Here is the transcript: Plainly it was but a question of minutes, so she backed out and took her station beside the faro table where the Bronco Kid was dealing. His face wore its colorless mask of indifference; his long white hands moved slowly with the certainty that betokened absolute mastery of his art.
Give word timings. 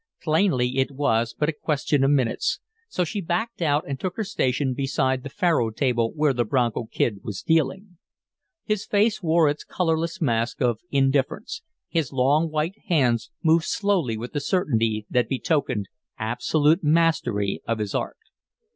Plainly 0.19 0.77
it 0.79 0.89
was 0.89 1.35
but 1.37 1.47
a 1.49 1.53
question 1.53 2.03
of 2.03 2.09
minutes, 2.09 2.59
so 2.89 3.03
she 3.03 3.21
backed 3.21 3.61
out 3.61 3.83
and 3.87 3.99
took 3.99 4.17
her 4.17 4.23
station 4.23 4.73
beside 4.73 5.21
the 5.21 5.29
faro 5.29 5.69
table 5.69 6.11
where 6.15 6.33
the 6.33 6.43
Bronco 6.43 6.85
Kid 6.85 7.19
was 7.23 7.43
dealing. 7.43 7.99
His 8.63 8.83
face 8.83 9.21
wore 9.21 9.47
its 9.47 9.63
colorless 9.63 10.19
mask 10.19 10.59
of 10.59 10.79
indifference; 10.89 11.61
his 11.87 12.11
long 12.11 12.49
white 12.49 12.79
hands 12.87 13.29
moved 13.43 13.65
slowly 13.65 14.17
with 14.17 14.33
the 14.33 14.41
certainty 14.41 15.05
that 15.07 15.29
betokened 15.29 15.87
absolute 16.17 16.83
mastery 16.83 17.61
of 17.67 17.77
his 17.77 17.93
art. 17.93 18.17